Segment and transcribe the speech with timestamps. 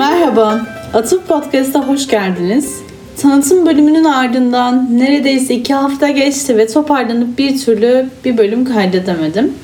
[0.00, 0.60] Merhaba,
[0.94, 2.82] Atıp Podcast'a hoş geldiniz.
[3.22, 9.54] Tanıtım bölümünün ardından neredeyse iki hafta geçti ve toparlanıp bir türlü bir bölüm kaydedemedim.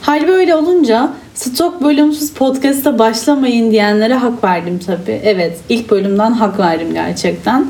[0.00, 5.20] Hal böyle olunca stok bölümsüz podcast'a başlamayın diyenlere hak verdim tabii.
[5.24, 7.66] Evet, ilk bölümden hak verdim gerçekten.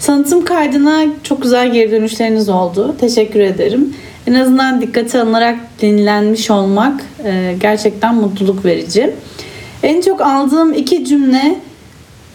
[0.00, 2.94] Tanıtım kaydına çok güzel geri dönüşleriniz oldu.
[3.00, 3.94] Teşekkür ederim.
[4.26, 9.14] En azından dikkate alınarak dinlenmiş olmak e, gerçekten mutluluk verici.
[9.82, 11.60] En çok aldığım iki cümle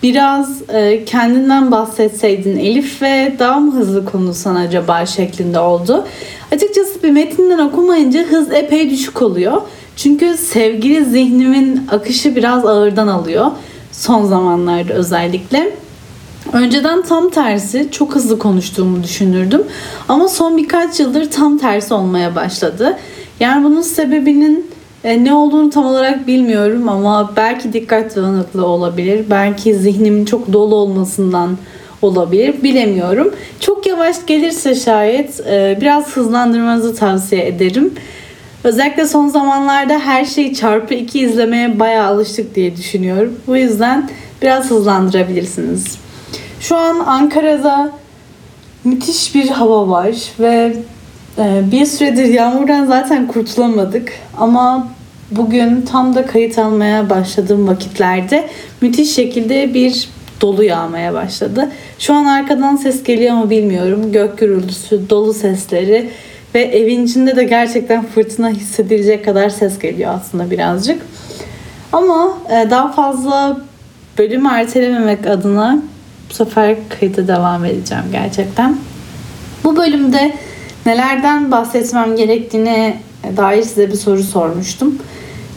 [0.03, 6.05] biraz e, kendinden bahsetseydin Elif ve daha mı hızlı konuşsan acaba şeklinde oldu.
[6.51, 9.61] Açıkçası bir metinden okumayınca hız epey düşük oluyor.
[9.95, 13.51] Çünkü sevgili zihnimin akışı biraz ağırdan alıyor.
[13.91, 15.71] Son zamanlarda özellikle.
[16.53, 19.63] Önceden tam tersi çok hızlı konuştuğumu düşünürdüm.
[20.09, 22.97] Ama son birkaç yıldır tam tersi olmaya başladı.
[23.39, 24.70] Yani bunun sebebinin
[25.03, 29.25] e, ne olduğunu tam olarak bilmiyorum ama belki dikkat dağınıklığı olabilir.
[29.29, 31.57] Belki zihnimin çok dolu olmasından
[32.01, 32.63] olabilir.
[32.63, 33.33] Bilemiyorum.
[33.59, 37.93] Çok yavaş gelirse şayet e, biraz hızlandırmanızı tavsiye ederim.
[38.63, 43.39] Özellikle son zamanlarda her şeyi çarpı iki izlemeye bayağı alıştık diye düşünüyorum.
[43.47, 44.09] Bu yüzden
[44.41, 45.97] biraz hızlandırabilirsiniz.
[46.59, 47.91] Şu an Ankara'da
[48.83, 50.73] müthiş bir hava var ve
[51.37, 54.87] bir süredir yağmurdan zaten kurtulamadık ama
[55.31, 58.49] bugün tam da kayıt almaya başladığım vakitlerde
[58.81, 60.09] müthiş şekilde bir
[60.41, 61.71] dolu yağmaya başladı.
[61.99, 64.11] Şu an arkadan ses geliyor mu bilmiyorum.
[64.11, 66.09] Gök gürültüsü, dolu sesleri
[66.55, 71.01] ve evin içinde de gerçekten fırtına hissedilecek kadar ses geliyor aslında birazcık.
[71.93, 73.57] Ama e, daha fazla
[74.17, 75.81] bölümü ertelememek adına
[76.29, 78.77] bu sefer kayıta devam edeceğim gerçekten.
[79.63, 80.33] Bu bölümde
[80.85, 82.97] nelerden bahsetmem gerektiğine
[83.37, 84.99] dair size bir soru sormuştum.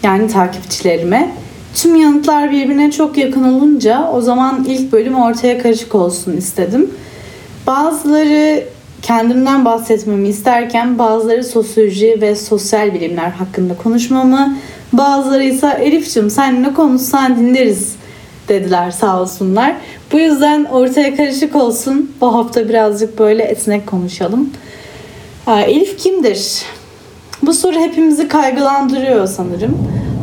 [0.02, 1.30] Yani takipçilerime.
[1.74, 6.90] Tüm yanıtlar birbirine çok yakın olunca o zaman ilk bölüm ortaya karışık olsun istedim.
[7.66, 8.64] Bazıları
[9.02, 14.56] kendimden bahsetmemi isterken bazıları sosyoloji ve sosyal bilimler hakkında konuşmamı,
[14.92, 17.96] bazıları ise Elif'cim sen ne konuşsan dinleriz
[18.48, 19.76] dediler sağ olsunlar.
[20.12, 22.12] Bu yüzden ortaya karışık olsun.
[22.20, 24.50] Bu hafta birazcık böyle esnek konuşalım.
[25.46, 26.62] Elif kimdir?
[27.42, 29.78] Bu soru hepimizi kaygılandırıyor sanırım.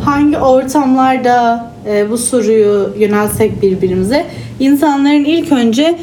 [0.05, 4.25] Hangi ortamlarda e, bu soruyu yönelsek birbirimize?
[4.59, 5.99] İnsanların ilk önce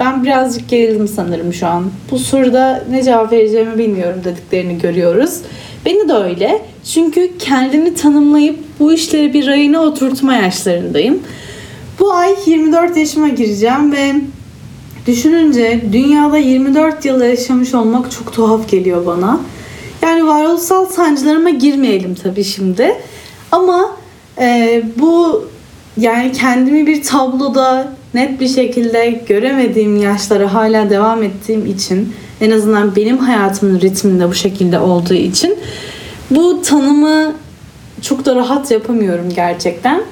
[0.00, 1.84] ben birazcık gerildim sanırım şu an.
[2.10, 5.40] Bu soruda ne cevap vereceğimi bilmiyorum dediklerini görüyoruz.
[5.86, 6.62] Beni de öyle.
[6.84, 11.22] Çünkü kendimi tanımlayıp bu işleri bir rayına oturtma yaşlarındayım.
[12.00, 14.12] Bu ay 24 yaşıma gireceğim ve
[15.06, 19.40] düşününce dünyada 24 yıl yaşamış olmak çok tuhaf geliyor bana.
[20.02, 22.94] Yani varoluşsal sancılarıma girmeyelim tabii şimdi.
[23.52, 23.96] Ama
[24.40, 25.44] e, bu
[25.96, 32.96] yani kendimi bir tabloda net bir şekilde göremediğim yaşlara hala devam ettiğim için en azından
[32.96, 35.58] benim hayatımın ritminde bu şekilde olduğu için
[36.30, 37.34] bu tanımı
[38.02, 40.02] çok da rahat yapamıyorum gerçekten.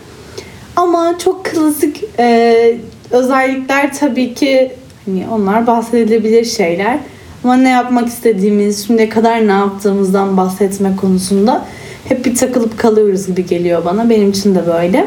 [0.77, 2.79] Ama çok klasik e,
[3.11, 4.73] özellikler tabii ki
[5.07, 6.99] hani onlar bahsedilebilir şeyler.
[7.45, 11.65] Ama ne yapmak istediğimiz, şimdiye kadar ne yaptığımızdan bahsetme konusunda
[12.09, 14.11] hep bir takılıp kalıyoruz gibi geliyor bana.
[14.11, 15.07] Benim için de böyle.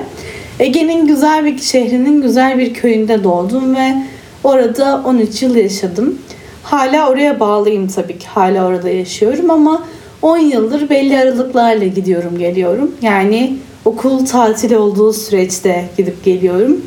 [0.59, 3.95] Ege'nin güzel bir şehrinin güzel bir köyünde doğdum ve
[4.43, 6.19] orada 13 yıl yaşadım.
[6.63, 8.27] Hala oraya bağlıyım tabii ki.
[8.27, 9.83] Hala orada yaşıyorum ama
[10.21, 12.91] 10 yıldır belli aralıklarla gidiyorum geliyorum.
[13.01, 16.81] Yani okul tatili olduğu süreçte gidip geliyorum.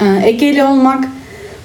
[0.00, 1.04] Ee, Egeli olmak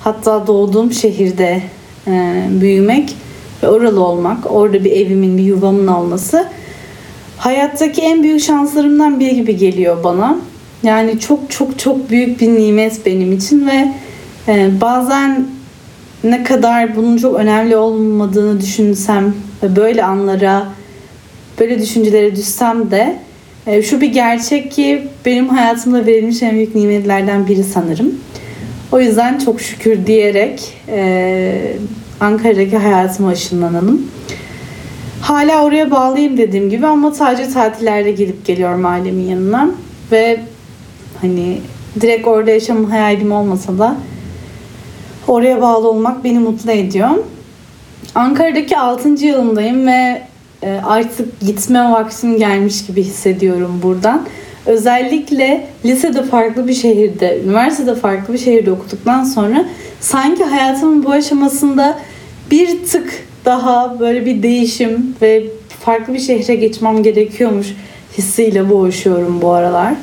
[0.05, 1.61] hatta doğduğum şehirde
[2.07, 3.15] e, büyümek
[3.63, 6.47] ve oralı olmak, orada bir evimin, bir yuvamın olması
[7.37, 10.37] hayattaki en büyük şanslarımdan biri gibi geliyor bana.
[10.83, 13.93] Yani çok çok çok büyük bir nimet benim için ve
[14.47, 15.47] e, bazen
[16.23, 19.33] ne kadar bunun çok önemli olmadığını düşünsem
[19.63, 20.67] ve böyle anlara,
[21.59, 23.15] böyle düşüncelere düşsem de
[23.67, 28.19] e, şu bir gerçek ki benim hayatımda verilmiş en büyük nimetlerden biri sanırım.
[28.95, 31.77] O yüzden çok şükür diyerek e,
[32.19, 34.11] Ankara'daki hayatıma ışınlanalım.
[35.21, 39.69] Hala oraya bağlıyım dediğim gibi ama sadece tatillerde gidip geliyorum ailemin yanına.
[40.11, 40.39] Ve
[41.21, 41.61] hani
[42.01, 43.95] direkt orada yaşam hayalim olmasa da
[45.27, 47.09] oraya bağlı olmak beni mutlu ediyor.
[48.15, 49.09] Ankara'daki 6.
[49.09, 50.21] yılımdayım ve
[50.63, 54.27] e, artık gitme vaktim gelmiş gibi hissediyorum buradan.
[54.65, 59.65] Özellikle lisede farklı bir şehirde, üniversitede farklı bir şehirde okuduktan sonra
[59.99, 61.99] sanki hayatımın bu aşamasında
[62.51, 65.43] bir tık daha böyle bir değişim ve
[65.79, 67.67] farklı bir şehre geçmem gerekiyormuş
[68.17, 69.93] hissiyle boğuşuyorum bu aralar.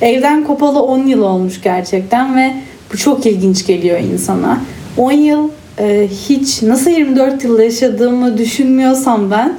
[0.00, 2.54] Evden kopalı 10 yıl olmuş gerçekten ve
[2.92, 4.60] bu çok ilginç geliyor insana.
[4.96, 5.48] 10 yıl
[5.78, 9.54] e, hiç nasıl 24 yıl yaşadığımı düşünmüyorsam ben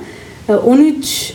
[0.50, 1.34] e, 13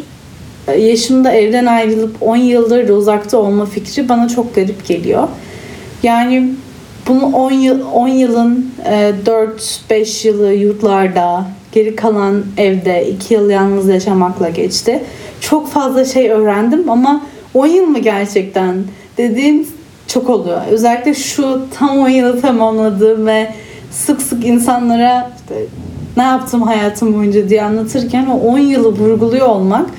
[0.74, 5.28] yaşımda evden ayrılıp 10 yıldır uzakta olma fikri bana çok garip geliyor.
[6.02, 6.50] Yani
[7.08, 9.12] bunu 10 yıl 10 yılın e,
[9.90, 15.04] 4-5 yılı yurtlarda, geri kalan evde 2 yıl yalnız yaşamakla geçti.
[15.40, 17.22] Çok fazla şey öğrendim ama
[17.54, 18.84] 10 yıl mı gerçekten
[19.18, 19.66] dediğim
[20.06, 20.60] çok oluyor.
[20.70, 23.48] Özellikle şu tam 10 yılı tamamladığım ve
[23.90, 25.54] sık sık insanlara işte
[26.16, 29.90] ne yaptım hayatım boyunca diye anlatırken o 10 yılı vurguluyor olmak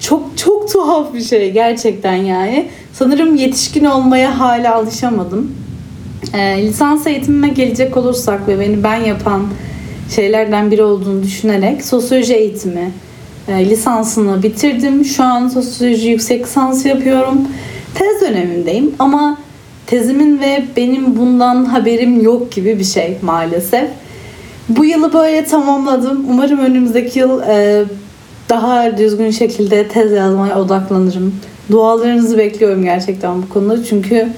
[0.00, 2.68] çok çok tuhaf bir şey gerçekten yani.
[2.92, 5.54] Sanırım yetişkin olmaya hala alışamadım.
[6.34, 9.42] E, lisans eğitimime gelecek olursak ve beni ben yapan
[10.14, 12.92] şeylerden biri olduğunu düşünerek sosyoloji eğitimi
[13.48, 15.04] e, lisansını bitirdim.
[15.04, 17.48] Şu an sosyoloji yüksek lisans yapıyorum.
[17.94, 19.38] Tez dönemindeyim ama
[19.86, 23.88] tezimin ve benim bundan haberim yok gibi bir şey maalesef.
[24.68, 26.26] Bu yılı böyle tamamladım.
[26.30, 27.84] Umarım önümüzdeki yıl e,
[28.48, 31.34] daha düzgün şekilde tez yazmaya odaklanırım.
[31.70, 33.84] Dualarınızı bekliyorum gerçekten bu konuda.
[33.84, 34.28] Çünkü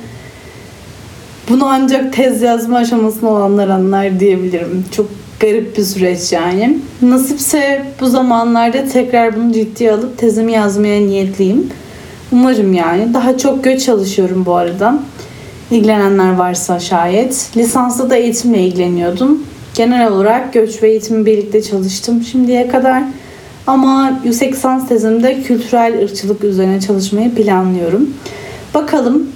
[1.49, 4.85] bunu ancak tez yazma aşamasında olanlar anlar diyebilirim.
[4.93, 5.07] Çok
[5.41, 6.79] garip bir süreç yani.
[7.03, 11.69] Nasipse bu zamanlarda tekrar bunu ciddiye alıp tezimi yazmaya niyetliyim.
[12.33, 13.15] Umarım yani.
[13.15, 14.99] Daha çok göç çalışıyorum bu arada.
[15.71, 17.51] İlgilenenler varsa şayet.
[17.57, 19.45] Lisanslı da eğitimle ilgileniyordum.
[19.75, 23.03] Genel olarak göç ve eğitimi birlikte çalıştım şimdiye kadar.
[23.71, 28.15] Ama yüksek lisans tezimde kültürel ırkçılık üzerine çalışmayı planlıyorum.
[28.75, 29.33] Bakalım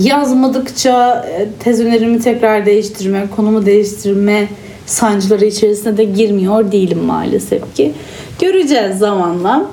[0.00, 4.48] yazmadıkça e, tez önerimi tekrar değiştirme, konumu değiştirme
[4.86, 7.92] sancıları içerisine de girmiyor değilim maalesef ki.
[8.40, 9.66] Göreceğiz zamanla.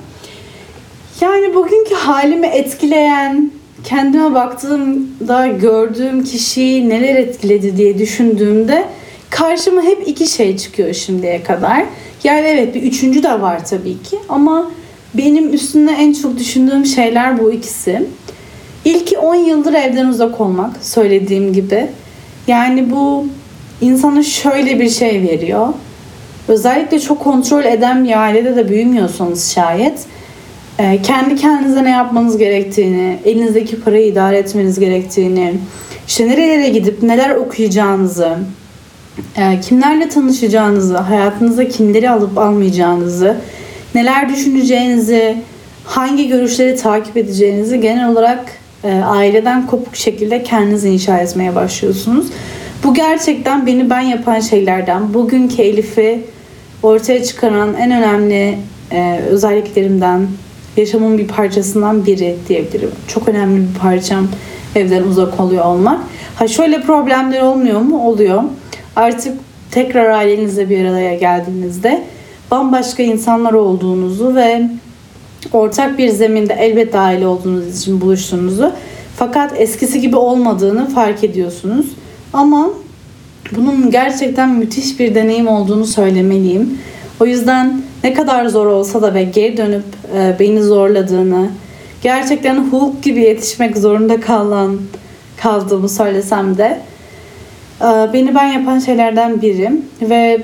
[1.22, 3.52] Yani bugünkü halimi etkileyen,
[3.84, 8.86] kendime baktığımda gördüğüm kişiyi neler etkiledi diye düşündüğümde
[9.30, 11.86] karşıma hep iki şey çıkıyor şimdiye kadar.
[12.24, 14.72] Yani evet bir üçüncü de var tabii ki ama
[15.14, 18.06] benim üstünde en çok düşündüğüm şeyler bu ikisi.
[18.86, 21.88] İlki 10 yıldır evden uzak olmak söylediğim gibi.
[22.48, 23.26] Yani bu
[23.82, 25.68] insana şöyle bir şey veriyor.
[26.48, 30.06] Özellikle çok kontrol eden bir ailede de büyümüyorsanız şayet
[30.80, 35.54] e, kendi kendinize ne yapmanız gerektiğini, elinizdeki parayı idare etmeniz gerektiğini,
[36.08, 38.38] işte nerelere gidip neler okuyacağınızı,
[39.62, 43.38] kimlerle tanışacağınızı, hayatınıza kimleri alıp almayacağınızı,
[43.96, 45.38] neler düşüneceğinizi,
[45.86, 48.46] hangi görüşleri takip edeceğinizi genel olarak
[48.84, 52.28] e, aileden kopuk şekilde kendiniz inşa etmeye başlıyorsunuz.
[52.84, 56.22] Bu gerçekten beni ben yapan şeylerden, bugünkü Elif'i
[56.84, 58.58] ortaya çıkaran en önemli
[58.92, 60.28] e, özelliklerimden,
[60.78, 62.92] yaşamın bir parçasından biri diyebilirim.
[63.08, 64.28] Çok önemli bir parçam
[64.76, 66.00] evden uzak oluyor olmak.
[66.36, 68.08] Ha şöyle problemler olmuyor mu?
[68.08, 68.44] Oluyor.
[68.96, 69.40] Artık
[69.72, 72.04] tekrar ailenizle bir araya geldiğinizde
[72.52, 74.70] bambaşka insanlar olduğunuzu ve
[75.54, 78.72] ortak bir zeminde elbette aile olduğunuz için buluştuğunuzu
[79.18, 81.86] fakat eskisi gibi olmadığını fark ediyorsunuz.
[82.34, 82.70] Ama
[83.52, 86.80] bunun gerçekten müthiş bir deneyim olduğunu söylemeliyim.
[87.20, 89.84] O yüzden ne kadar zor olsa da ve geri dönüp
[90.18, 91.50] e, beni zorladığını,
[92.02, 94.80] gerçekten Hulk gibi yetişmek zorunda kalan
[95.42, 96.80] kaldığımı söylesem de
[97.82, 100.42] beni ben yapan şeylerden biri ve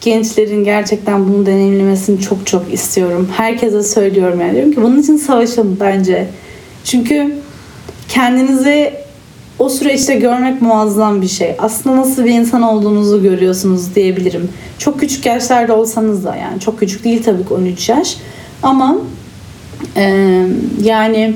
[0.00, 3.28] gençlerin gerçekten bunu deneyimlemesini çok çok istiyorum.
[3.36, 6.28] Herkese söylüyorum yani diyorum ki bunun için savaşın bence.
[6.84, 7.34] Çünkü
[8.08, 8.92] kendinizi
[9.58, 11.54] o süreçte görmek muazzam bir şey.
[11.58, 14.48] Aslında nasıl bir insan olduğunuzu görüyorsunuz diyebilirim.
[14.78, 18.16] Çok küçük yaşlarda olsanız da yani çok küçük değil tabii ki 13 yaş.
[18.62, 18.96] Ama
[19.96, 20.02] e,
[20.82, 21.34] yani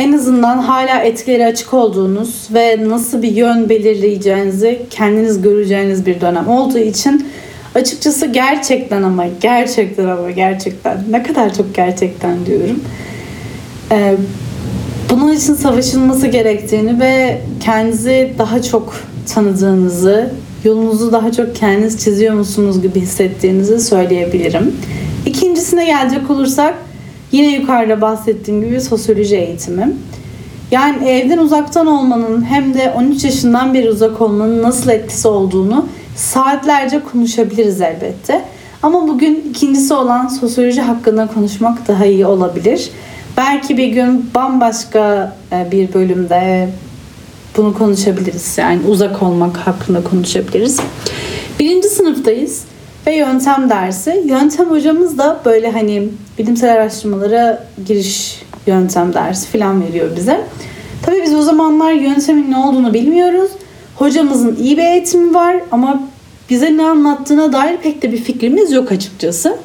[0.00, 6.48] en azından hala etkileri açık olduğunuz ve nasıl bir yön belirleyeceğinizi kendiniz göreceğiniz bir dönem
[6.48, 7.28] olduğu için
[7.74, 12.84] açıkçası gerçekten ama gerçekten ama gerçekten ne kadar çok gerçekten diyorum.
[13.92, 14.14] Ee,
[15.10, 18.94] bunun için savaşılması gerektiğini ve kendinizi daha çok
[19.34, 20.30] tanıdığınızı,
[20.64, 24.76] yolunuzu daha çok kendiniz çiziyor musunuz gibi hissettiğinizi söyleyebilirim.
[25.26, 26.74] İkincisine gelecek olursak
[27.32, 29.92] Yine yukarıda bahsettiğim gibi sosyoloji eğitimi.
[30.70, 37.00] Yani evden uzaktan olmanın hem de 13 yaşından beri uzak olmanın nasıl etkisi olduğunu saatlerce
[37.12, 38.44] konuşabiliriz elbette.
[38.82, 42.90] Ama bugün ikincisi olan sosyoloji hakkında konuşmak daha iyi olabilir.
[43.36, 46.68] Belki bir gün bambaşka e, bir bölümde
[47.56, 48.58] bunu konuşabiliriz.
[48.58, 50.80] Yani uzak olmak hakkında konuşabiliriz.
[51.58, 52.64] Birinci sınıftayız
[53.06, 54.22] ve yöntem dersi.
[54.26, 60.40] Yöntem hocamız da böyle hani bilimsel araştırmalara giriş yöntem dersi falan veriyor bize.
[61.02, 63.50] Tabii biz o zamanlar yöntemin ne olduğunu bilmiyoruz.
[63.96, 66.02] Hocamızın iyi bir eğitimi var ama
[66.50, 69.56] bize ne anlattığına dair pek de bir fikrimiz yok açıkçası.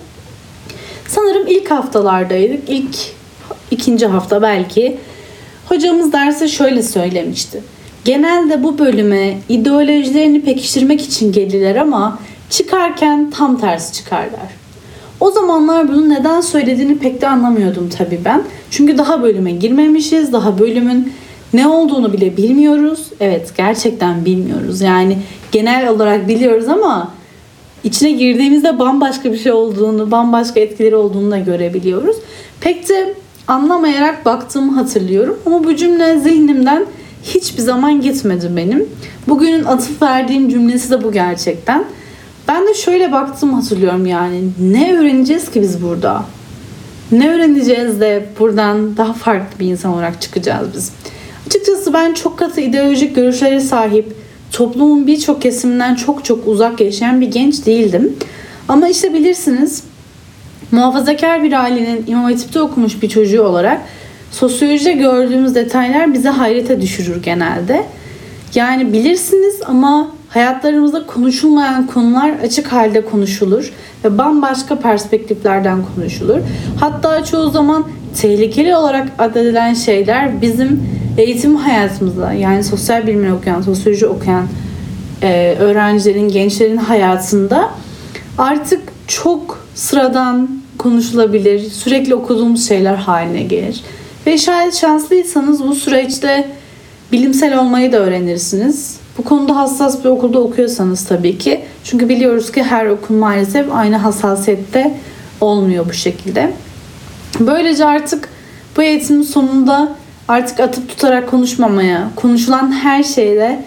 [1.08, 2.70] Sanırım ilk haftalardaydık.
[2.70, 2.96] İlk
[3.72, 4.98] ikinci hafta belki.
[5.70, 7.64] Hocamız derse şöyle söylemişti.
[8.06, 12.20] Genelde bu bölüme ideolojilerini pekiştirmek için gelirler ama
[12.58, 14.56] çıkarken tam tersi çıkarlar.
[15.20, 18.44] O zamanlar bunu neden söylediğini pek de anlamıyordum tabii ben.
[18.72, 20.34] Çünkü daha bölüme girmemişiz.
[20.34, 21.14] Daha bölümün
[21.54, 23.06] ne olduğunu bile bilmiyoruz.
[23.20, 24.82] Evet gerçekten bilmiyoruz.
[24.82, 25.18] Yani
[25.52, 27.12] genel olarak biliyoruz ama
[27.84, 32.16] içine girdiğimizde bambaşka bir şey olduğunu, bambaşka etkileri olduğunu da görebiliyoruz.
[32.62, 33.14] Pek de
[33.48, 35.40] anlamayarak baktığımı hatırlıyorum.
[35.46, 36.86] Ama bu cümle zihnimden
[37.24, 38.90] hiçbir zaman gitmedi benim.
[39.28, 41.86] Bugünün atıf verdiğim cümlesi de bu gerçekten.
[42.48, 44.42] Ben de şöyle baktım hatırlıyorum yani.
[44.60, 46.26] Ne öğreneceğiz ki biz burada?
[47.12, 50.92] Ne öğreneceğiz de buradan daha farklı bir insan olarak çıkacağız biz?
[51.48, 54.16] Açıkçası ben çok katı ideolojik görüşlere sahip,
[54.52, 58.16] toplumun birçok kesiminden çok çok uzak yaşayan bir genç değildim.
[58.68, 59.84] Ama işte bilirsiniz
[60.72, 63.82] muhafazakar bir ailenin İmam Hatip'te okumuş bir çocuğu olarak
[64.32, 67.86] sosyolojide gördüğümüz detaylar bize hayrete düşürür genelde.
[68.56, 73.74] Yani bilirsiniz ama hayatlarımızda konuşulmayan konular açık halde konuşulur
[74.04, 76.40] ve bambaşka perspektiflerden konuşulur.
[76.80, 77.88] Hatta çoğu zaman
[78.22, 80.84] tehlikeli olarak adedilen şeyler bizim
[81.18, 84.48] eğitim hayatımızda yani sosyal bilimler okuyan, sosyoloji okuyan
[85.22, 87.72] e, öğrencilerin, gençlerin hayatında
[88.38, 93.82] artık çok sıradan konuşulabilir, sürekli okuduğumuz şeyler haline gelir.
[94.28, 96.48] Ve şayet şanslıysanız bu süreçte
[97.12, 99.05] bilimsel olmayı da öğrenirsiniz.
[99.18, 101.62] Bu konuda hassas bir okulda okuyorsanız tabii ki.
[101.84, 104.98] Çünkü biliyoruz ki her okul maalesef aynı hassasiyette
[105.42, 106.54] olmuyor bu şekilde.
[107.40, 108.30] Böylece artık
[108.78, 109.96] bu eğitimin sonunda
[110.28, 113.60] artık atıp tutarak konuşmamaya, konuşulan her şeyde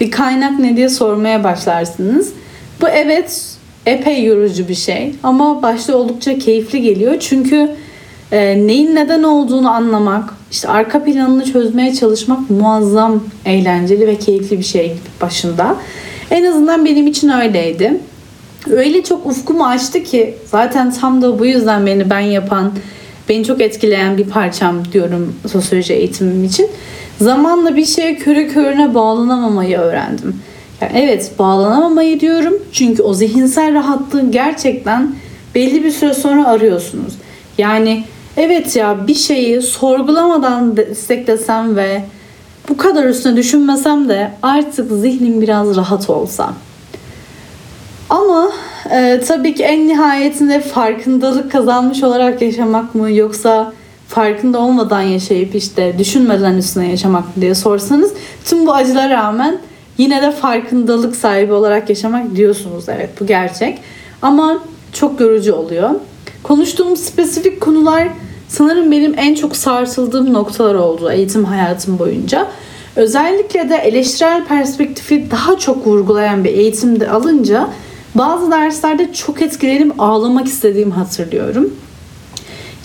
[0.00, 2.32] bir kaynak ne diye sormaya başlarsınız.
[2.80, 3.56] Bu evet
[3.86, 7.14] epey yorucu bir şey ama başta oldukça keyifli geliyor.
[7.20, 7.70] Çünkü
[8.32, 14.64] e, neyin neden olduğunu anlamak, işte arka planını çözmeye çalışmak muazzam eğlenceli ve keyifli bir
[14.64, 15.76] şey başında.
[16.30, 18.00] En azından benim için öyleydi.
[18.70, 22.72] Öyle çok ufkumu açtı ki zaten tam da bu yüzden beni ben yapan,
[23.28, 26.68] beni çok etkileyen bir parçam diyorum sosyoloji eğitimim için.
[27.20, 30.36] Zamanla bir şeye körü körüne bağlanamamayı öğrendim.
[30.80, 35.14] Yani evet bağlanamamayı diyorum çünkü o zihinsel rahatlığı gerçekten
[35.54, 37.14] belli bir süre sonra arıyorsunuz.
[37.58, 38.04] Yani
[38.36, 42.02] evet ya bir şeyi sorgulamadan desteklesem ve
[42.68, 46.52] bu kadar üstüne düşünmesem de artık zihnim biraz rahat olsa.
[48.10, 48.52] Ama
[48.90, 53.72] e, tabii ki en nihayetinde farkındalık kazanmış olarak yaşamak mı yoksa
[54.08, 58.12] farkında olmadan yaşayıp işte düşünmeden üstüne yaşamak mı diye sorsanız
[58.44, 59.58] tüm bu acılara rağmen
[59.98, 62.88] yine de farkındalık sahibi olarak yaşamak diyorsunuz.
[62.88, 63.78] Evet bu gerçek.
[64.22, 64.58] Ama
[64.92, 65.90] çok yorucu oluyor.
[66.42, 68.08] Konuştuğum spesifik konular
[68.48, 72.48] sanırım benim en çok sarsıldığım noktalar oldu eğitim hayatım boyunca.
[72.96, 77.68] Özellikle de eleştirel perspektifi daha çok vurgulayan bir eğitimde alınca
[78.14, 81.74] bazı derslerde çok etkilenip ağlamak istediğimi hatırlıyorum.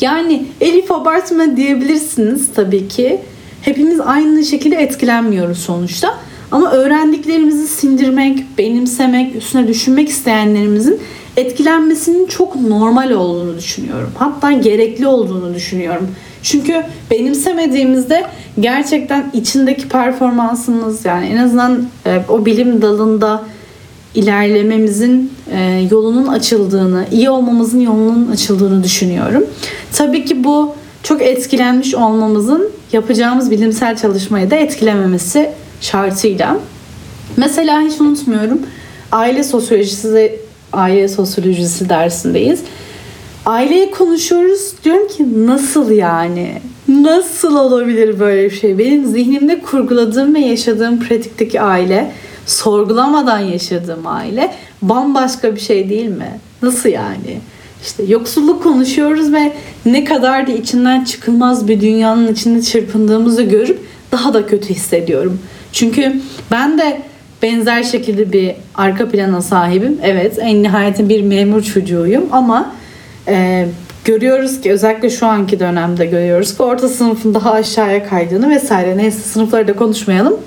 [0.02, 3.22] Yani Elif abartma diyebilirsiniz tabii ki.
[3.62, 6.18] Hepimiz aynı şekilde etkilenmiyoruz sonuçta.
[6.52, 11.00] Ama öğrendiklerimizi sindirmek, benimsemek, üstüne düşünmek isteyenlerimizin
[11.38, 14.12] etkilenmesinin çok normal olduğunu düşünüyorum.
[14.18, 16.08] Hatta gerekli olduğunu düşünüyorum.
[16.44, 18.24] Çünkü benimsemediğimizde
[18.60, 23.44] gerçekten içindeki performansınız yani en azından e, o bilim dalında
[24.16, 29.46] ilerlememizin e, yolunun açıldığını, iyi olmamızın yolunun açıldığını düşünüyorum.
[29.94, 35.52] Tabii ki bu çok etkilenmiş olmamızın yapacağımız bilimsel çalışmayı da etkilememesi
[35.82, 36.58] şartıyla.
[37.38, 38.60] Mesela hiç unutmuyorum.
[39.12, 40.40] Aile sosyolojisi
[40.74, 42.62] aile sosyolojisi dersindeyiz.
[43.46, 44.74] Aileye konuşuyoruz.
[44.84, 46.62] Diyorum ki nasıl yani?
[46.88, 48.78] Nasıl olabilir böyle bir şey?
[48.78, 52.12] Benim zihnimde kurguladığım ve yaşadığım pratikteki aile,
[52.46, 56.40] sorgulamadan yaşadığım aile bambaşka bir şey değil mi?
[56.62, 57.40] Nasıl yani?
[57.84, 59.54] İşte yoksulluk konuşuyoruz ve
[59.86, 63.80] ne kadar da içinden çıkılmaz bir dünyanın içinde çırpındığımızı görüp
[64.12, 65.40] daha da kötü hissediyorum.
[65.78, 66.14] Çünkü
[66.52, 67.02] ben de
[67.42, 70.00] benzer şekilde bir arka plana sahibim.
[70.04, 72.74] Evet en nihayetinde bir memur çocuğuyum ama
[73.28, 73.68] e,
[74.06, 79.20] görüyoruz ki özellikle şu anki dönemde görüyoruz ki orta sınıfın daha aşağıya kaydığını vesaire neyse
[79.20, 80.38] sınıfları da konuşmayalım.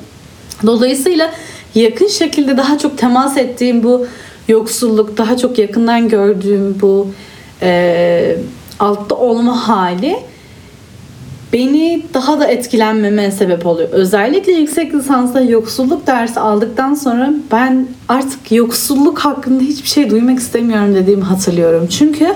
[0.67, 1.31] Dolayısıyla
[1.75, 4.07] yakın şekilde daha çok temas ettiğim bu
[4.49, 7.09] yoksulluk, daha çok yakından gördüğüm bu
[7.63, 8.37] e,
[8.79, 10.17] altta olma hali
[11.53, 13.89] beni daha da etkilenmeme sebep oluyor.
[13.93, 20.95] Özellikle yüksek lisansta yoksulluk dersi aldıktan sonra ben artık yoksulluk hakkında hiçbir şey duymak istemiyorum
[20.95, 21.87] dediğimi hatırlıyorum.
[21.87, 22.35] Çünkü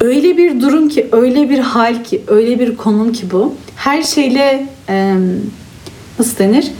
[0.00, 3.54] öyle bir durum ki, öyle bir hal ki, öyle bir konum ki bu.
[3.76, 5.14] Her şeyle e,
[6.18, 6.70] nasıl denir?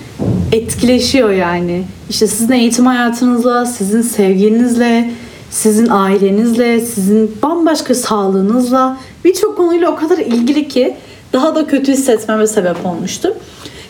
[0.53, 1.85] Etkileşiyor yani.
[2.11, 5.11] İşte sizin eğitim hayatınızla, sizin sevginizle,
[5.51, 10.97] sizin ailenizle, sizin bambaşka sağlığınızla birçok konuyla o kadar ilgili ki
[11.35, 13.37] daha da kötü hissetmeme sebep olmuştu.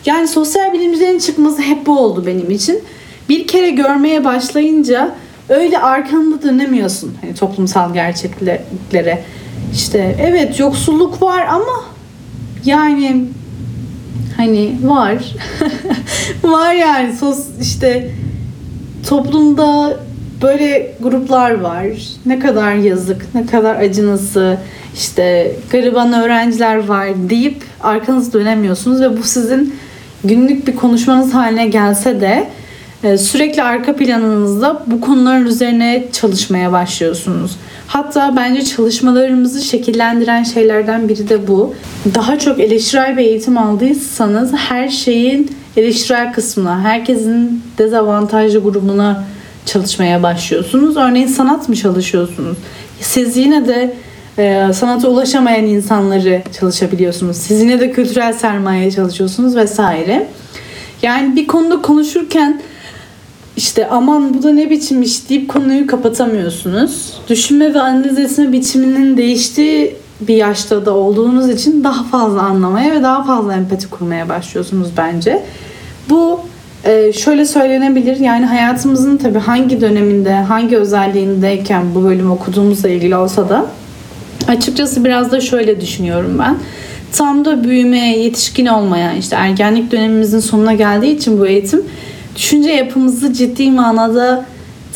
[0.05, 2.83] Yani sosyal bilimcilerin çıkması hep bu oldu benim için.
[3.29, 5.15] Bir kere görmeye başlayınca
[5.49, 9.23] öyle arkanı dönemiyorsun hani toplumsal gerçeklere.
[9.73, 11.83] İşte evet yoksulluk var ama
[12.65, 13.25] yani
[14.37, 15.35] hani var.
[16.43, 18.11] var yani sos işte
[19.07, 19.99] toplumda
[20.41, 21.85] böyle gruplar var.
[22.25, 24.57] Ne kadar yazık, ne kadar acınası,
[24.95, 29.75] işte gariban öğrenciler var deyip arkanızı dönemiyorsunuz ve bu sizin
[30.23, 32.49] günlük bir konuşmanız haline gelse de
[33.03, 37.55] e, sürekli arka planınızda bu konuların üzerine çalışmaya başlıyorsunuz.
[37.87, 41.75] Hatta bence çalışmalarımızı şekillendiren şeylerden biri de bu.
[42.15, 49.23] Daha çok eleştirel bir eğitim aldıysanız her şeyin eleştirel kısmına, herkesin dezavantajlı grubuna
[49.65, 50.97] çalışmaya başlıyorsunuz.
[50.97, 52.57] Örneğin sanat mı çalışıyorsunuz?
[53.01, 53.93] Siz yine de
[54.37, 57.37] e, sanata ulaşamayan insanları çalışabiliyorsunuz.
[57.37, 60.27] Siz yine de kültürel sermayeye çalışıyorsunuz vesaire.
[61.01, 62.61] Yani bir konuda konuşurken
[63.57, 67.13] işte aman bu da ne biçim iş deyip konuyu kapatamıyorsunuz.
[67.29, 73.03] Düşünme ve analiz etme biçiminin değiştiği bir yaşta da olduğunuz için daha fazla anlamaya ve
[73.03, 75.43] daha fazla empati kurmaya başlıyorsunuz bence.
[76.09, 76.39] Bu
[76.83, 83.49] e, şöyle söylenebilir yani hayatımızın tabii hangi döneminde, hangi özelliğindeyken bu bölüm okuduğumuzla ilgili olsa
[83.49, 83.65] da
[84.47, 86.57] açıkçası biraz da şöyle düşünüyorum ben.
[87.11, 91.83] Tam da büyümeye yetişkin olmayan işte ergenlik dönemimizin sonuna geldiği için bu eğitim
[92.35, 94.45] düşünce yapımızı ciddi manada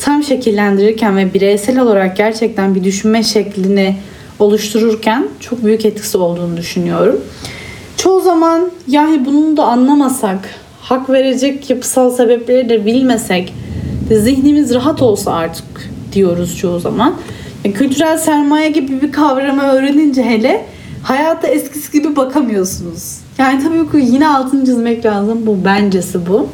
[0.00, 3.96] tam şekillendirirken ve bireysel olarak gerçekten bir düşünme şeklini
[4.38, 7.20] oluştururken çok büyük etkisi olduğunu düşünüyorum.
[7.96, 10.38] Çoğu zaman yani bunu da anlamasak,
[10.80, 13.54] hak verecek yapısal sebepleri de bilmesek,
[14.10, 15.64] zihnimiz rahat olsa artık
[16.12, 17.14] diyoruz çoğu zaman.
[17.64, 20.66] Yani kültürel sermaye gibi bir kavramı öğrenince hele
[21.02, 23.18] hayata eskisi gibi bakamıyorsunuz.
[23.38, 25.46] Yani tabii ki yine altını çizmek lazım.
[25.46, 26.48] Bu bencesi bu.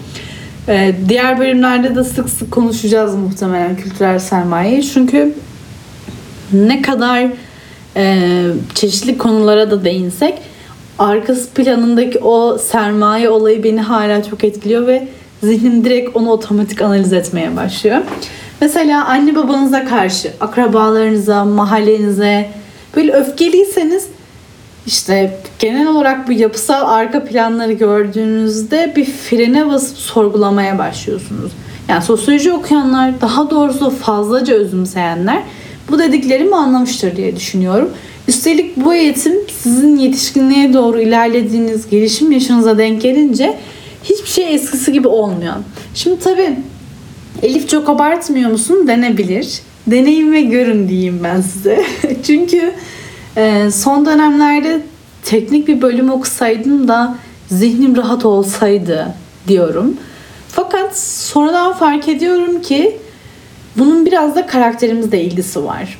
[0.69, 4.83] Ee, diğer bölümlerde de sık sık konuşacağız muhtemelen kültürel sermayeyi.
[4.83, 5.35] Çünkü
[6.53, 7.27] ne kadar
[7.97, 10.35] e, çeşitli konulara da değinsek
[10.99, 15.09] arkası planındaki o sermaye olayı beni hala çok etkiliyor ve
[15.43, 17.99] zihnim direkt onu otomatik analiz etmeye başlıyor.
[18.61, 22.51] Mesela anne babanıza karşı, akrabalarınıza, mahallenize
[22.97, 24.07] böyle öfkeliyseniz
[24.87, 31.53] işte genel olarak bu yapısal arka planları gördüğünüzde bir frene basıp sorgulamaya başlıyorsunuz.
[31.89, 35.43] Yani sosyoloji okuyanlar, daha doğrusu fazlaca özümseyenler
[35.91, 37.91] bu dediklerimi anlamıştır diye düşünüyorum.
[38.29, 43.59] Üstelik bu eğitim sizin yetişkinliğe doğru ilerlediğiniz gelişim yaşınıza denk gelince
[44.05, 45.55] hiçbir şey eskisi gibi olmuyor.
[45.95, 46.57] Şimdi tabii
[47.43, 49.61] Elif çok abartmıyor musun denebilir.
[49.87, 51.85] Deneyim ve görün diyeyim ben size.
[52.27, 52.73] Çünkü
[53.37, 54.83] e, son dönemlerde
[55.23, 57.15] teknik bir bölüm okusaydım da
[57.49, 59.15] zihnim rahat olsaydı
[59.49, 59.97] diyorum.
[60.49, 62.97] Fakat sonradan fark ediyorum ki
[63.77, 65.99] bunun biraz da karakterimizle ilgisi var.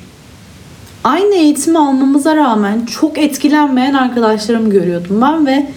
[1.03, 5.67] Aynı eğitimi almamıza rağmen çok etkilenmeyen arkadaşlarım görüyordum ben ve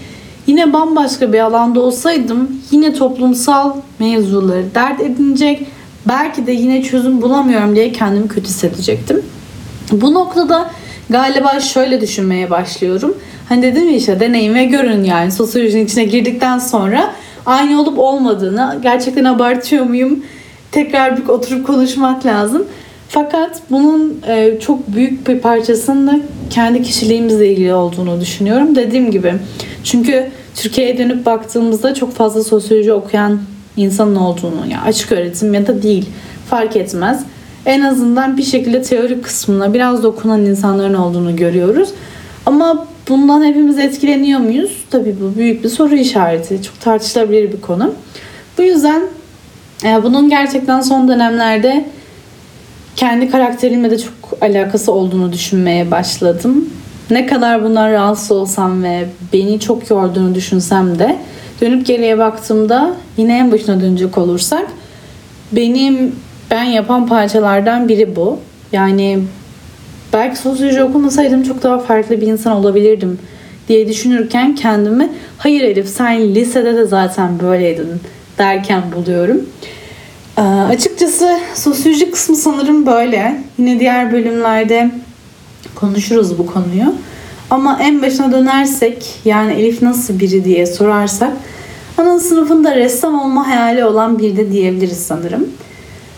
[0.50, 5.66] yine bambaşka bir alanda olsaydım yine toplumsal mevzuları dert edinecek
[6.08, 9.22] belki de yine çözüm bulamıyorum diye kendimi kötü hissedecektim.
[9.92, 10.70] Bu noktada
[11.10, 13.16] galiba şöyle düşünmeye başlıyorum.
[13.48, 17.14] Hani dedim ya işte deneyim ve görün yani sosyolojinin içine girdikten sonra
[17.46, 20.24] aynı olup olmadığını gerçekten abartıyor muyum
[20.72, 22.64] tekrar bir oturup konuşmak lazım.
[23.12, 26.20] Fakat bunun e, çok büyük bir parçasının da
[26.50, 28.76] kendi kişiliğimizle ilgili olduğunu düşünüyorum.
[28.76, 29.34] Dediğim gibi
[29.84, 33.40] çünkü Türkiye'ye dönüp baktığımızda çok fazla sosyoloji okuyan
[33.76, 36.08] insanın olduğunu ya yani açık öğretim ya da değil
[36.50, 37.24] fark etmez.
[37.66, 41.88] En azından bir şekilde teori kısmına biraz dokunan insanların olduğunu görüyoruz.
[42.46, 44.84] Ama bundan hepimiz etkileniyor muyuz?
[44.90, 46.62] Tabii bu büyük bir soru işareti.
[46.62, 47.94] Çok tartışılabilir bir konu.
[48.58, 49.02] Bu yüzden
[49.84, 51.84] e, bunun gerçekten son dönemlerde
[53.00, 56.70] kendi karakterimle de çok alakası olduğunu düşünmeye başladım.
[57.10, 61.16] Ne kadar bundan rahatsız olsam ve beni çok yorduğunu düşünsem de
[61.60, 64.66] dönüp geriye baktığımda yine en başına dönecek olursak
[65.52, 66.16] benim
[66.50, 68.38] ben yapan parçalardan biri bu.
[68.72, 69.18] Yani
[70.12, 73.18] belki sosyoloji okumasaydım çok daha farklı bir insan olabilirdim
[73.68, 77.88] diye düşünürken kendimi hayır Elif sen lisede de zaten böyleydin
[78.38, 79.46] derken buluyorum.
[80.38, 83.42] Ee, açıkçası sosyoloji kısmı sanırım böyle.
[83.58, 84.90] Yine diğer bölümlerde
[85.74, 86.94] konuşuruz bu konuyu.
[87.50, 91.32] Ama en başına dönersek yani Elif nasıl biri diye sorarsak
[91.98, 95.48] ana sınıfında ressam olma hayali olan bir de diyebiliriz sanırım.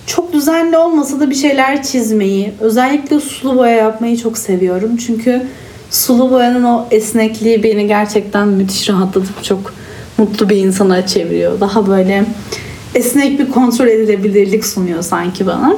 [0.06, 4.96] Çok düzenli olmasa da bir şeyler çizmeyi, özellikle sulu boya yapmayı çok seviyorum.
[4.96, 5.42] Çünkü
[5.90, 9.74] sulu boyanın o esnekliği beni gerçekten müthiş rahatlatıp çok
[10.18, 11.60] mutlu bir insana çeviriyor.
[11.60, 12.24] Daha böyle
[12.94, 15.76] esnek bir kontrol edilebilirlik sunuyor sanki bana.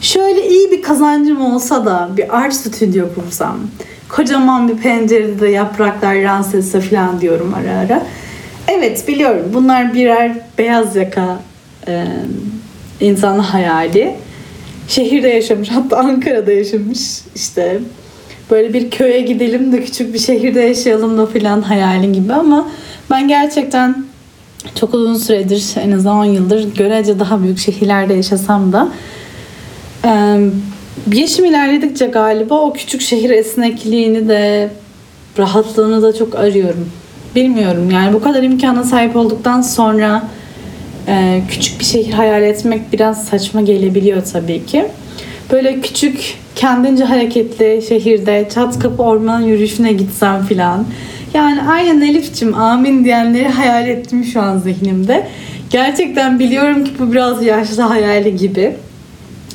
[0.00, 3.56] Şöyle iyi bir kazancım olsa da bir art stüdyo kursam,
[4.08, 8.06] kocaman bir pencerede de yapraklar dans etse falan diyorum ara ara.
[8.68, 11.40] Evet biliyorum bunlar birer beyaz yaka
[11.88, 12.06] e,
[13.00, 14.14] insan hayali.
[14.88, 17.00] Şehirde yaşamış hatta Ankara'da yaşamış
[17.34, 17.78] işte
[18.50, 22.68] böyle bir köye gidelim de küçük bir şehirde yaşayalım da filan hayali gibi ama
[23.10, 24.04] ben gerçekten
[24.74, 28.88] çok uzun süredir en azından 10 yıldır görece daha büyük şehirlerde yaşasam da
[31.12, 34.70] yaşım ilerledikçe galiba o küçük şehir esnekliğini de
[35.38, 36.90] rahatlığını da çok arıyorum.
[37.36, 40.28] Bilmiyorum yani bu kadar imkana sahip olduktan sonra
[41.50, 44.86] küçük bir şehir hayal etmek biraz saçma gelebiliyor tabii ki.
[45.52, 50.84] Böyle küçük kendince hareketli şehirde çat kapı orman yürüyüşüne gitsem filan.
[51.34, 55.28] Yani aynen Elif'cim amin diyenleri hayal ettim şu an zihnimde.
[55.70, 58.76] Gerçekten biliyorum ki bu biraz yaşlı hayali gibi.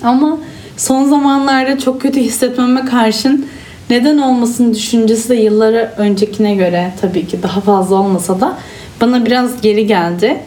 [0.04, 0.38] Ama
[0.78, 3.46] son zamanlarda çok kötü hissetmeme karşın
[3.90, 8.58] neden olmasın düşüncesi de yıllara öncekine göre tabii ki daha fazla olmasa da
[9.02, 10.38] bana biraz geri geldi.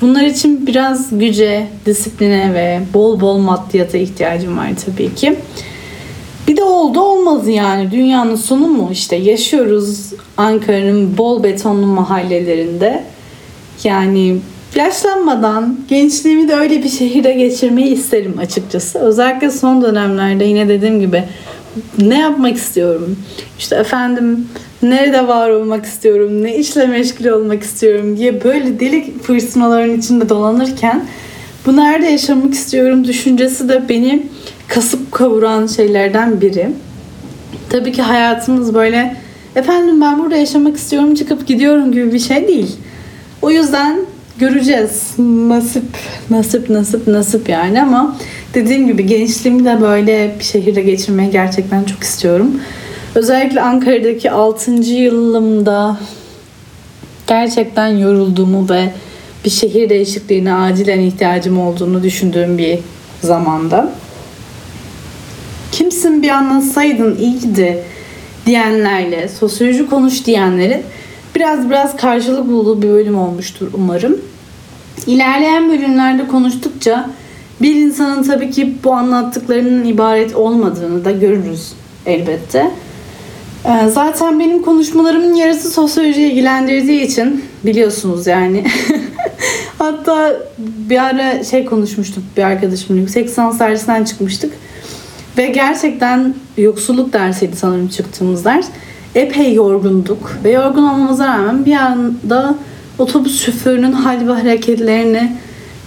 [0.00, 5.36] Bunlar için biraz güce, disipline ve bol bol maddiyata ihtiyacım var tabii ki.
[6.50, 7.90] Bir de oldu olmaz yani.
[7.90, 8.88] Dünyanın sonu mu?
[8.92, 13.04] işte yaşıyoruz Ankara'nın bol betonlu mahallelerinde.
[13.84, 14.36] Yani
[14.74, 18.98] yaşlanmadan gençliğimi de öyle bir şehirde geçirmeyi isterim açıkçası.
[18.98, 21.24] Özellikle son dönemlerde yine dediğim gibi
[21.98, 23.16] ne yapmak istiyorum?
[23.58, 24.48] İşte efendim
[24.82, 31.04] nerede var olmak istiyorum, ne işle meşgul olmak istiyorum diye böyle deli fırsatların içinde dolanırken
[31.66, 34.26] bu nerede yaşamak istiyorum düşüncesi de beni
[34.68, 36.70] kasıp kavuran şeylerden biri.
[37.70, 39.16] Tabii ki hayatımız böyle
[39.56, 42.76] efendim ben burada yaşamak istiyorum çıkıp gidiyorum gibi bir şey değil.
[43.42, 44.00] O yüzden
[44.38, 45.18] göreceğiz.
[45.18, 45.84] Nasip,
[46.30, 48.16] nasip, nasip, nasip yani ama
[48.54, 52.60] dediğim gibi gençliğimi de böyle bir şehirde geçirmeyi gerçekten çok istiyorum.
[53.14, 54.70] Özellikle Ankara'daki 6.
[54.72, 55.96] yılımda
[57.26, 58.90] gerçekten yorulduğumu ve
[59.44, 62.78] bir şehir değişikliğine acilen ihtiyacım olduğunu düşündüğüm bir
[63.22, 63.92] zamanda.
[65.72, 67.82] Kimsin bir anlatsaydın iyiydi
[68.46, 70.82] diyenlerle, sosyoloji konuş diyenlerin
[71.34, 74.18] biraz biraz karşılık bulduğu bir bölüm olmuştur umarım.
[75.06, 77.10] İlerleyen bölümlerde konuştukça
[77.62, 81.72] bir insanın tabii ki bu anlattıklarının ibaret olmadığını da görürüz
[82.06, 82.70] elbette.
[83.64, 88.64] Ee, zaten benim konuşmalarımın yarısı sosyolojiye ilgilendirdiği için biliyorsunuz yani.
[89.80, 94.52] Hatta bir ara şey konuşmuştuk bir arkadaşımla yüksek lisans dersinden çıkmıştık.
[95.38, 98.66] Ve gerçekten yoksulluk dersiydi sanırım çıktığımız ders.
[99.14, 102.54] Epey yorgunduk ve yorgun olmamıza rağmen bir anda
[102.98, 105.36] otobüs şoförünün hal ve hareketlerini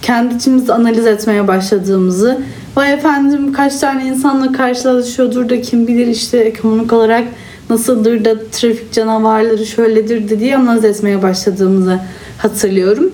[0.02, 2.40] kendi içimizde analiz etmeye başladığımızı
[2.76, 7.24] vay efendim kaç tane insanla karşılaşıyordur da kim bilir işte ekonomik olarak
[7.70, 12.00] nasıldır da trafik canavarları şöyledir diye analiz etmeye başladığımızı
[12.38, 13.12] hatırlıyorum.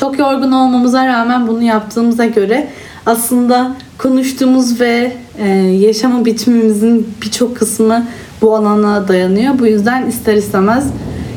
[0.00, 2.68] Çok yorgun olmamıza rağmen bunu yaptığımıza göre
[3.06, 8.06] aslında konuştuğumuz ve e, yaşama biçimimizin birçok kısmı
[8.42, 9.58] bu alana dayanıyor.
[9.58, 10.86] Bu yüzden ister istemez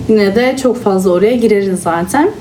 [0.10, 2.32] yine de çok fazla oraya gireriz zaten.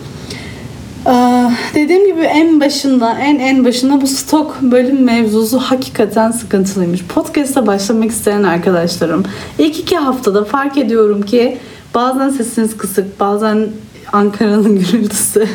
[1.06, 7.04] Ee, dediğim gibi en başında, en en başında bu stok bölüm mevzusu hakikaten sıkıntılıymış.
[7.04, 9.24] Podcast'a başlamak isteyen arkadaşlarım,
[9.58, 11.58] ilk iki haftada fark ediyorum ki
[11.94, 13.68] bazen sesiniz kısık, bazen
[14.12, 15.46] Ankara'nın gürültüsü,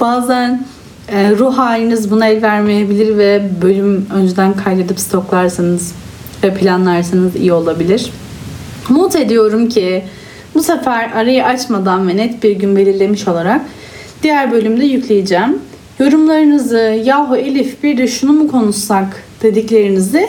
[0.00, 0.64] bazen
[1.08, 5.94] e, ruh haliniz buna el vermeyebilir ve bölüm önceden kaydedip stoklarsanız
[6.42, 8.10] ve planlarsanız iyi olabilir.
[8.90, 10.04] Umut ediyorum ki
[10.54, 13.60] bu sefer arayı açmadan ve net bir gün belirlemiş olarak
[14.22, 15.58] diğer bölümde yükleyeceğim.
[15.98, 20.28] Yorumlarınızı yahu Elif bir de şunu mu konuşsak dediklerinizi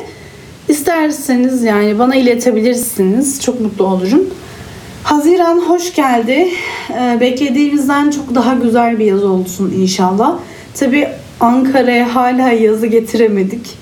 [0.68, 3.42] isterseniz yani bana iletebilirsiniz.
[3.42, 4.22] Çok mutlu olurum.
[5.04, 6.48] Haziran hoş geldi.
[6.90, 10.38] Ee, beklediğimizden çok daha güzel bir yaz olsun inşallah.
[10.74, 11.08] Tabi
[11.40, 13.78] Ankara'ya hala yazı getiremedik.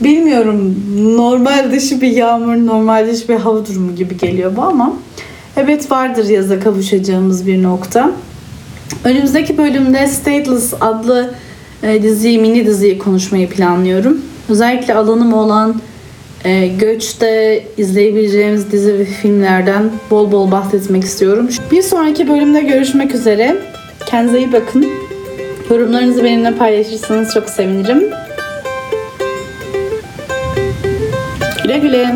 [0.00, 0.76] Bilmiyorum
[1.16, 4.92] normal dışı bir yağmur, normal dışı bir hava durumu gibi geliyor bu ama
[5.56, 8.10] Evet vardır yaza kavuşacağımız bir nokta.
[9.04, 11.34] Önümüzdeki bölümde Stateless adlı
[11.82, 14.22] e, diziyi, mini diziyi konuşmayı planlıyorum.
[14.48, 15.74] Özellikle alanım olan
[16.44, 21.48] e, Göç'te izleyebileceğimiz dizi ve filmlerden bol bol bahsetmek istiyorum.
[21.70, 23.56] Bir sonraki bölümde görüşmek üzere.
[24.06, 24.86] Kendinize iyi bakın.
[25.70, 28.10] Yorumlarınızı benimle paylaşırsanız çok sevinirim.
[31.62, 32.06] Güle güle.